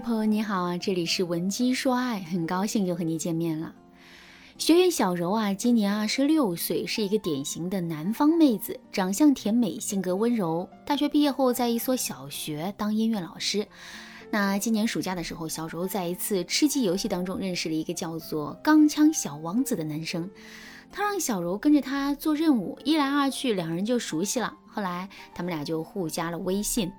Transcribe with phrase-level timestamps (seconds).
[0.00, 3.74] 朋友你好啊，这里是文姬说爱，很高兴又和你见面了。
[4.56, 10.68] 学员小柔啊，今年二十六岁，是一个典型的南方妹子，长相甜美，性格温柔。
[10.86, 13.66] 大学毕业后，在一所小学当音乐老师。
[14.30, 20.30] 那今年暑假的时候，小柔在一次吃鸡游戏当中认识了一个叫做“钢枪小王子”的男生，
[20.92, 24.54] 他让小柔跟着他做任务，一来二去，两人就熟悉了。
[24.66, 26.92] 后来他们俩就互加了微信。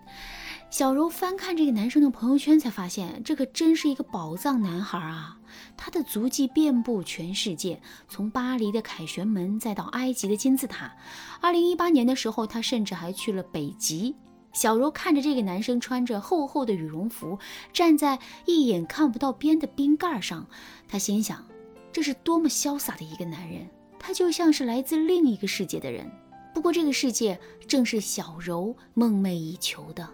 [0.69, 5.35] 小柔翻看这个男生的朋友圈，才发现这可真是一个宝藏男孩啊！
[5.75, 10.95] 他的足迹遍布全世界，从巴黎的凯旋门，再到埃及的金字塔。
[11.41, 14.15] 二零一八年的时候，他甚至还去了北极。
[14.53, 17.39] 小柔看着这个男生穿着厚厚的羽绒服，
[17.73, 20.47] 站在一眼看不到边的冰盖上，
[20.87, 21.43] 他心想：
[21.91, 23.67] 这是多么潇洒的一个男人！
[23.97, 26.09] 他就像是来自另一个世界的人。
[26.53, 30.07] 不过，这个世界正是小柔梦寐以求的。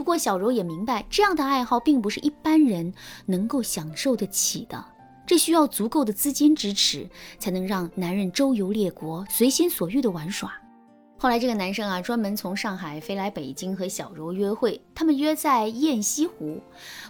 [0.00, 2.90] 不过，小柔也明白，这样的爱好并不是一般人
[3.26, 4.82] 能够享受得起的，
[5.26, 7.06] 这需要足够的资金支持，
[7.38, 10.50] 才能让男人周游列国，随心所欲的玩耍。
[11.18, 16.62] 后来，这个男生啊，专门从上海飞来北京和小柔约会，他们约在雁西湖，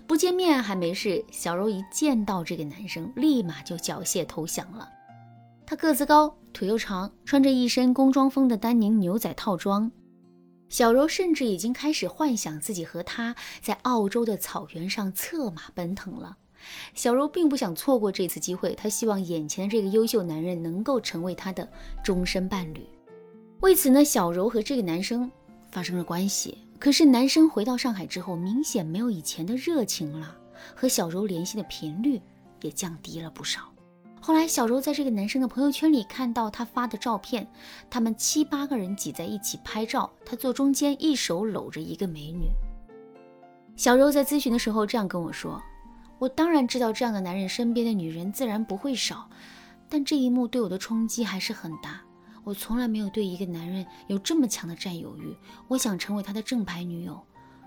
[0.08, 4.88] 不见面还没事，小柔一见到这个男生，立马就缴械投降了。
[5.64, 9.92] 他个子高，腿又长，穿着一身工装风的丹宁牛仔套装。
[10.70, 16.36] 小柔甚至已经开始幻想自己和他在澳洲的草原上策马奔腾了。
[16.94, 21.68] 小柔并不想错过这次机会，她希望眼前的这个优秀男人能够成为她的
[22.04, 22.86] 终身伴侣。
[23.60, 25.28] 为此呢，小柔和这个男生
[25.72, 26.56] 发生了关系。
[26.78, 30.36] 可是男生回到上海之后，明显没有以前的热情了，
[30.76, 32.20] 和小柔联系的频率
[32.62, 33.72] 也降低了不少。
[34.22, 37.50] 后来，小柔在这个男生的朋友圈里看到他发的照片，
[37.88, 42.50] 他们七八个人挤在一起拍照，他坐中间，一手搂着一个美女。
[43.76, 45.60] 小柔在咨询的时候这样跟我说
[46.20, 49.26] ：“我当然知道这样的男人身边的女人自然不会少，
[49.88, 52.02] 但这一幕对我的冲击还是很大。
[52.44, 55.34] 我从来没有对一个男人有这么强的占有欲，
[55.66, 57.18] 我想成为他的正牌女友，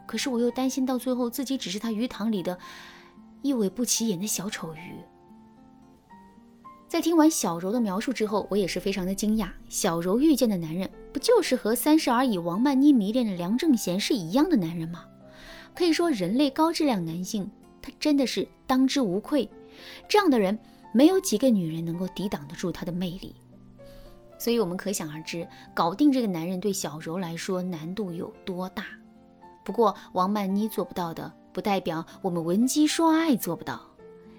[0.06, 2.58] 可是我又担心到最后自己只是他鱼塘里的
[3.42, 5.04] 一尾不起眼的小丑鱼。”
[6.94, 9.50] 在听完小柔的描述之后，我也是非常的惊讶。
[9.68, 15.04] 小柔遇见的男人，不就是和《三十而已》王曼妮迷恋的梁正贤是一样的男人吗？
[15.74, 17.50] 可以说，人类高质量男性，
[17.82, 19.50] 他真的是当之无愧。
[20.08, 20.56] 这样的人，
[20.94, 23.34] 没有几个女人能够抵挡得住他的魅力。
[24.38, 28.86] 所以，我们可想而知，搞定这个男人对小柔来说难度有多大。
[29.64, 33.82] 不过，王曼妮做不到的，不代表我们闻鸡说爱做不到。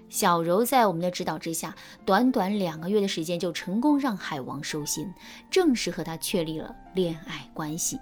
[0.09, 5.13] 小柔在我们的指导之下，短短两个月的时间就成功让海王收心，
[5.49, 7.99] 正式和他确立了恋爱关系。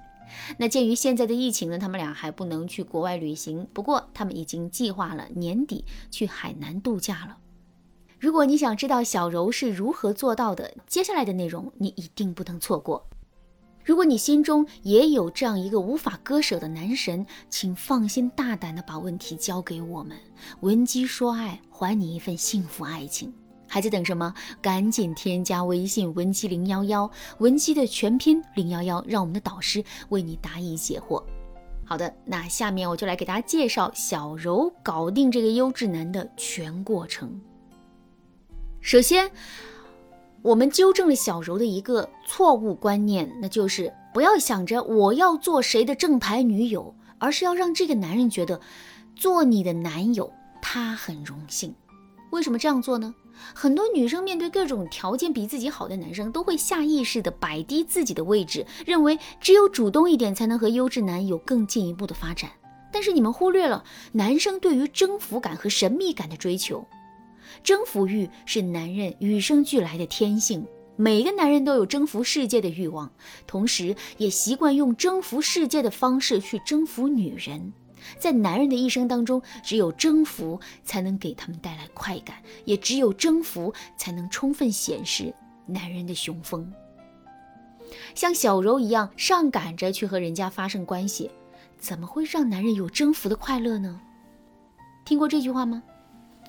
[0.57, 7.37] 那鉴于现在的疫情呢，他们俩还不能去国外旅行，不过他们已经计划了年底去海南度假了。
[8.19, 13.07] 如果你想知道小柔是如何做到的，接下来的内容你一定不能错过。
[13.83, 20.17] 如果你心中也有这样一个无法割舍的男神，请放心大胆的把问题交给我们，
[20.61, 23.33] 闻鸡说爱，还你一份幸福爱情。
[23.67, 24.33] 还在等什么？
[24.61, 31.21] 赶紧添加微信文姬零幺幺，文姬的全拼零幺幺，让我们的导师为你答疑解惑。
[31.83, 37.41] 好的，那下面我就来给大家介绍小柔搞定这个优质男的全过程。
[38.79, 39.29] 首先。
[40.43, 48.59] 我们纠正了小柔的一个错误观念，那就是不要想着我要做谁的正牌女友，而是要让这个男人觉得
[49.15, 50.29] 做你的男友
[50.61, 51.73] 他很荣幸。
[52.31, 53.15] 为什么这样做呢？
[53.53, 62.51] 很多女生面对各种条件比自己好的男生，都会下意识的摆低自己的位置，认为只有主动一点才能和优质男友更进一步的发展。
[62.91, 63.81] 但是你们忽略了
[64.11, 66.85] 男生对于征服感和神秘感的追求。
[67.63, 70.65] 征服欲是男人与生俱来的天性，
[70.95, 73.11] 每个男人都有征服世界的欲望，
[73.47, 77.73] 同时也习惯用征服世界的方式去征服女人。
[78.19, 82.35] 在男人的一生当中，只有征服才能给他们带来快感，
[82.65, 85.33] 也只有征服才能充分显示
[85.65, 86.69] 男人的雄风。
[88.13, 91.31] 像小柔一样上赶着去和人家发生关系，
[91.79, 94.01] 怎么会让男人有征服的快乐呢？
[95.05, 95.81] 听过这句话吗？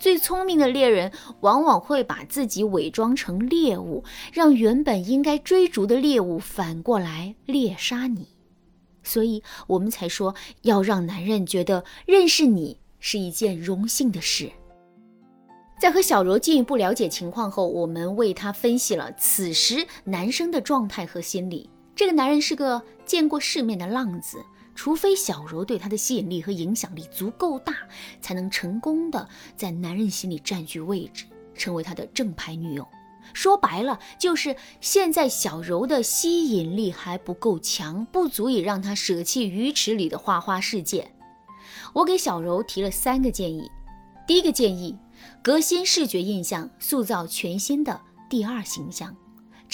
[0.05, 1.11] 最聪明的猎人
[1.41, 4.05] 往往会把自己伪装成猎物，
[4.35, 8.29] 让原本应该追逐的猎物反过来猎杀你。
[9.03, 14.53] 所以，我们才说要让男人觉得认识你是一件荣幸的事。
[15.81, 21.71] 在和小柔进一步了解情况后，我们为他分析了此时男生的状态和心理。
[21.97, 24.45] 这个男人是个见过世面的浪子，
[24.75, 27.75] 除非小柔对他的吸引力和影响力足够大，
[28.21, 31.25] 才能成功的在男人心里占据位置，
[31.55, 32.87] 成为他的正牌女友。
[33.33, 41.11] 说白了，就是现在小柔的吸引力还不够强，不足以让他舍弃鱼池里的花花世界。
[41.95, 43.71] 我给小柔提了三个建议：
[44.27, 44.99] 第一个建议，
[45.43, 47.99] 革新视觉印象，塑造全新的
[48.29, 49.17] 第二形象。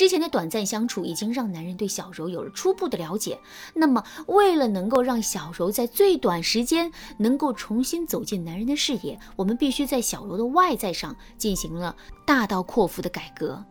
[0.01, 3.39] 之前的短暂相处已经让男人对小柔有了初步的了解。
[3.75, 11.95] 那么，为了能够让小柔在最短时间能够重新走进男人的视野，我们必须在小柔的外在上进行了
[12.27, 13.63] 大刀阔斧的改革。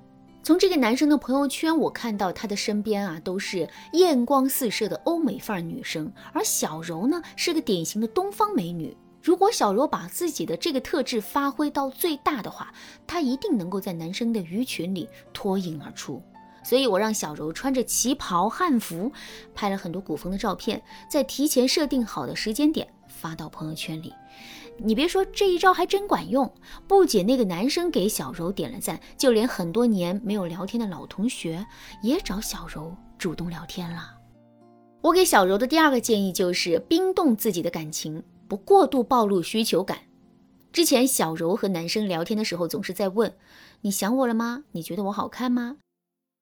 [0.43, 8.95] 从这个男生的朋友圈，我看到他的身边啊都是艳光四射的欧美范儿女生，而小柔呢是个典型的东方美女。
[9.21, 12.73] 如果小柔把自己的这个特质发挥到最大的话，
[13.05, 16.21] 她一定能够在男生的鱼群里脱颖而出。
[16.63, 19.11] 所以我让小柔穿着旗袍汉服，
[19.55, 24.13] 拍了很多古风的照片，在提前设定好的时间点发到朋友圈里。
[24.77, 26.53] 你别说，这一招还真管用。
[26.87, 31.65] 不仅那个男生给小柔点了赞，就连很多年没有聊天的老同学
[32.01, 34.13] 也找小柔主动聊天了。
[35.01, 38.23] 我给小柔的第二个建议就是冰冻自己的感情。
[38.49, 39.99] 不过度暴露需求感。
[40.73, 43.35] 之前小柔和男生聊天的时候，总是在问
[43.81, 44.63] ：“你想我了吗？
[44.71, 45.77] 你觉得我好看吗？”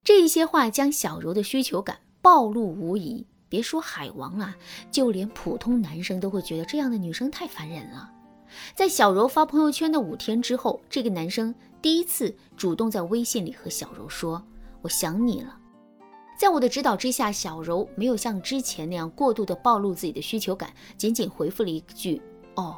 [0.03, 3.27] 这一些话将小柔的需求感暴露无遗。
[3.49, 4.55] 别说海王了，
[4.89, 8.09] 就连普通男生都会觉得这样的女生太烦人了。
[8.73, 14.41] 在小柔发朋友圈的五天之后，这个男生第一次主动在微信里和小柔说
[14.81, 15.57] ：“我想你了。”
[16.37, 22.21] 在我的指导之下，小柔没有像之前那样过度的暴露自己的需求感，仅仅回复了一句
[22.55, 22.77] “哦”。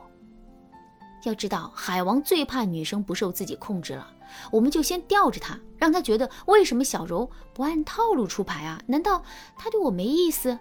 [1.25, 4.07] 要知道，海王最怕女生不受自己控制了，
[4.49, 8.81] 我们就先吊着他，让他觉得为什么小柔不按套路出牌啊？
[8.87, 9.21] 难道
[9.57, 10.57] 他对我没意思？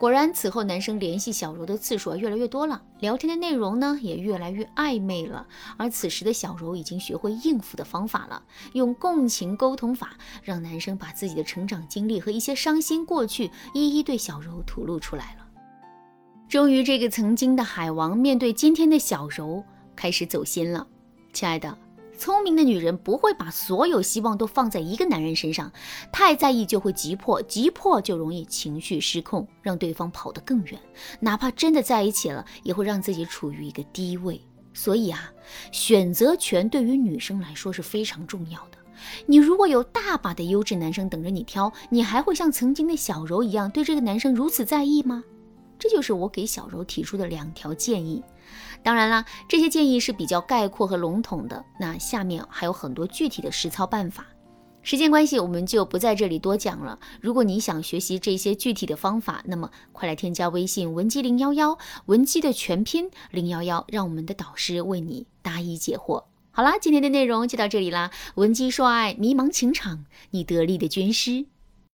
[0.00, 5.46] 果然，此后男生联系小柔的次数啊越来越多了，聊天的内容呢也越来越暧昧了。
[5.76, 8.42] 而此时的小柔已经学会应付的方法了，
[8.72, 15.46] 用共情沟通法，让男生把自己的成长经历和一些伤心过去一一对小柔吐露出来了。
[16.48, 19.62] 终于，这个曾经的海王面对今天的小柔，
[19.94, 20.86] 开始走心了。
[21.34, 21.76] 亲爱的。
[22.20, 25.72] 聪明的女人不会把所有希望都放在一个男人身上，
[26.12, 30.78] 太在意就会急迫，急迫就容易情绪失控，让对方跑得更远。
[31.18, 34.38] 哪怕真的在一起了，也会让自己处于一个低位。
[34.74, 35.32] 所以啊，
[35.72, 38.76] 选择权对于女生来说是非常重要的。
[39.24, 45.24] 你如果有大把的优质男生等着你挑，你还会像曾经的小柔一样对这个男生如此在意吗？
[45.80, 48.22] 这就是我给小柔提出的两条建议。
[48.82, 51.64] 当然啦，这些建议是比较概括和笼统的。
[51.80, 54.26] 那下面还有很多具体的实操办法。
[54.82, 56.98] 时间关系，我们就不在这里多讲了。
[57.20, 66.24] 如果你想学习这些具体的方法，那么快来添加微信文姬零幺幺，文姬的全拼零幺幺，让我们的导师为你答疑解惑。
[66.50, 68.10] 好啦，今天的内容就到这里啦。
[68.36, 71.44] 文姬说爱，迷茫情场，你得力的军师。